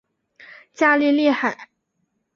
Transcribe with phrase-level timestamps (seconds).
[0.73, 1.69] 加利利海。